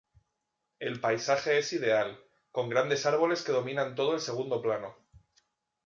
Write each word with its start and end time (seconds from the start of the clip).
El 0.79 0.99
paisaje 0.99 1.59
es 1.59 1.73
ideal, 1.73 2.19
con 2.51 2.69
grandes 2.69 3.05
árboles 3.05 3.43
que 3.43 3.51
dominan 3.51 3.93
todo 3.93 4.15
el 4.15 4.19
segundo 4.19 4.59
plano. 4.59 4.95